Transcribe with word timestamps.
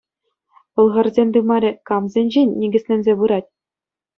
Пӑлхарсен 0.73 1.27
тымарӗ 1.33 1.71
камсенчен 1.87 2.47
никӗсленсе 2.59 3.13
пырать? 3.19 3.49